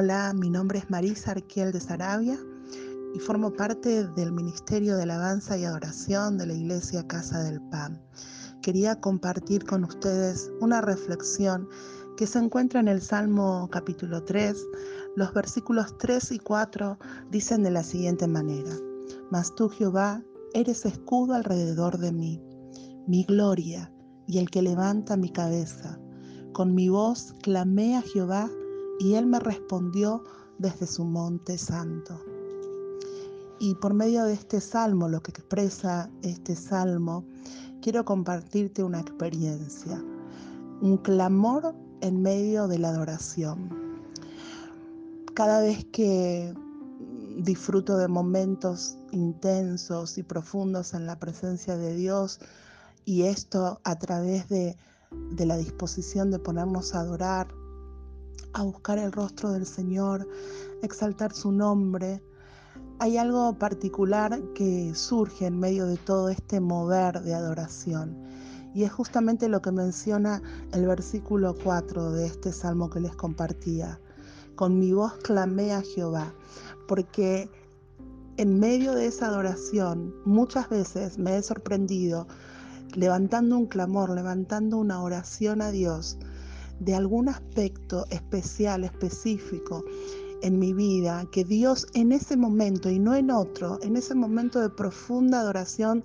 [0.00, 2.38] Hola, mi nombre es Marisa Arquiel de Sarabia
[3.16, 8.00] y formo parte del Ministerio de Alabanza y Adoración de la Iglesia Casa del Pan.
[8.62, 11.68] Quería compartir con ustedes una reflexión
[12.16, 14.56] que se encuentra en el Salmo capítulo 3.
[15.16, 16.96] Los versículos 3 y 4
[17.32, 18.76] dicen de la siguiente manera,
[19.32, 20.22] Mas tú Jehová
[20.54, 22.40] eres escudo alrededor de mí,
[23.08, 23.92] mi gloria
[24.28, 25.98] y el que levanta mi cabeza.
[26.52, 28.48] Con mi voz clamé a Jehová
[28.98, 30.24] y él me respondió
[30.58, 32.20] desde su monte santo.
[33.60, 37.24] Y por medio de este salmo, lo que expresa este salmo,
[37.80, 40.02] quiero compartirte una experiencia,
[40.80, 43.68] un clamor en medio de la adoración.
[45.34, 46.54] Cada vez que
[47.38, 52.40] disfruto de momentos intensos y profundos en la presencia de Dios,
[53.04, 54.76] y esto a través de,
[55.32, 57.48] de la disposición de ponernos a adorar,
[58.58, 60.28] a buscar el rostro del Señor,
[60.82, 62.20] exaltar su nombre.
[62.98, 68.16] Hay algo particular que surge en medio de todo este mover de adoración.
[68.74, 70.42] Y es justamente lo que menciona
[70.72, 74.00] el versículo 4 de este salmo que les compartía.
[74.56, 76.34] Con mi voz clamé a Jehová,
[76.88, 77.48] porque
[78.36, 82.26] en medio de esa adoración muchas veces me he sorprendido
[82.94, 86.18] levantando un clamor, levantando una oración a Dios
[86.80, 89.84] de algún aspecto especial, específico
[90.42, 94.60] en mi vida, que Dios en ese momento y no en otro, en ese momento
[94.60, 96.04] de profunda adoración,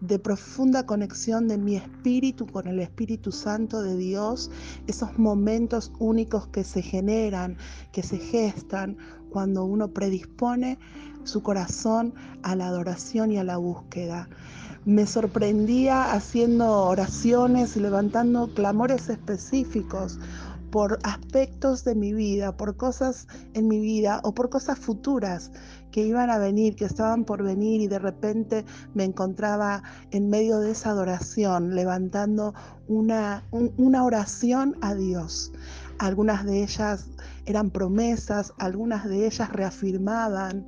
[0.00, 4.50] de profunda conexión de mi espíritu con el Espíritu Santo de Dios,
[4.86, 7.56] esos momentos únicos que se generan,
[7.92, 8.96] que se gestan
[9.30, 10.78] cuando uno predispone
[11.24, 14.28] su corazón a la adoración y a la búsqueda
[14.84, 20.18] me sorprendía haciendo oraciones y levantando clamores específicos
[20.72, 25.52] por aspectos de mi vida, por cosas en mi vida o por cosas futuras
[25.90, 28.64] que iban a venir, que estaban por venir y de repente
[28.94, 32.54] me encontraba en medio de esa adoración, levantando
[32.88, 35.52] una, una oración a Dios.
[35.98, 37.06] Algunas de ellas
[37.44, 40.66] eran promesas, algunas de ellas reafirmaban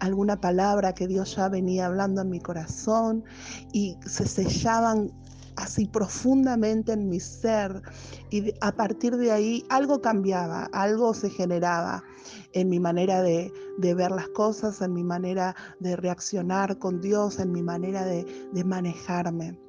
[0.00, 3.24] alguna palabra que Dios ya venía hablando en mi corazón
[3.72, 5.12] y se sellaban
[5.56, 7.82] así profundamente en mi ser.
[8.30, 12.02] Y a partir de ahí algo cambiaba, algo se generaba
[12.52, 17.52] en mi manera de, ver las cosas, en mi manera de reaccionar con Dios, en
[17.52, 19.67] mi manera de manejarme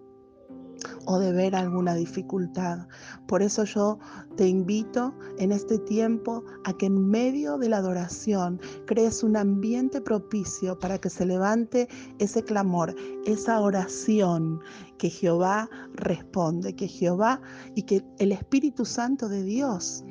[1.06, 2.88] o de ver alguna dificultad.
[3.28, 4.00] Por eso yo
[4.36, 10.02] te invito en este tiempo a que en medio de la adoración crees un ambiente
[10.02, 11.88] propicio para que se levante
[12.20, 12.96] ese clamor,
[13.26, 14.60] esa oración
[14.98, 17.42] que Jehová responde, que Jehová
[17.76, 20.04] y que el Espíritu Santo de Dios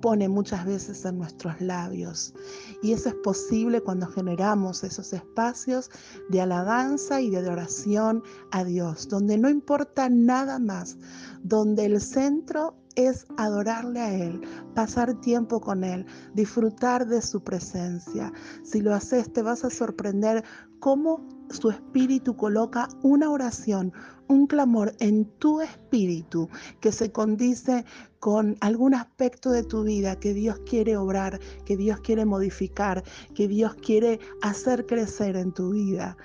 [0.00, 2.34] pone muchas veces en nuestros labios.
[2.82, 5.90] Y eso es posible cuando generamos esos espacios
[6.28, 10.96] de alabanza y de adoración a Dios, donde no importa nada más,
[11.42, 14.40] donde el centro es adorarle a Él,
[14.74, 18.32] pasar tiempo con Él, disfrutar de su presencia.
[18.64, 20.42] Si lo haces, te vas a sorprender
[20.80, 21.20] cómo
[21.50, 23.92] su espíritu coloca una oración,
[24.28, 26.48] un clamor en tu espíritu
[26.80, 27.84] que se condice
[28.18, 33.04] con algún aspecto de tu vida que Dios quiere obrar, que Dios quiere modificar,
[33.34, 36.16] que Dios quiere hacer crecer en tu vida.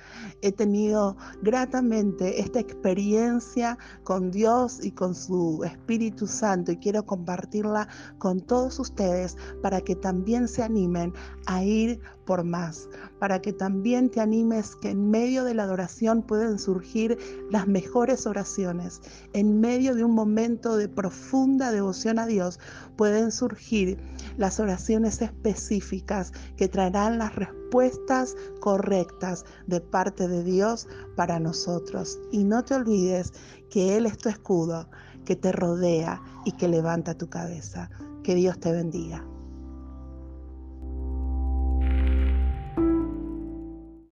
[0.41, 7.87] He tenido gratamente esta experiencia con Dios y con su Espíritu Santo y quiero compartirla
[8.17, 11.13] con todos ustedes para que también se animen
[11.45, 12.01] a ir
[12.31, 12.87] por más,
[13.19, 17.17] para que también te animes que en medio de la adoración pueden surgir
[17.49, 19.01] las mejores oraciones,
[19.33, 22.57] en medio de un momento de profunda devoción a Dios
[22.95, 23.97] pueden surgir
[24.37, 30.87] las oraciones específicas que traerán las respuestas correctas de parte de Dios
[31.17, 32.17] para nosotros.
[32.31, 33.33] Y no te olvides
[33.69, 34.89] que Él es tu escudo,
[35.25, 37.89] que te rodea y que levanta tu cabeza.
[38.23, 39.21] Que Dios te bendiga.